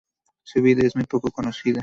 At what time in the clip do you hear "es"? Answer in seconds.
0.81-0.95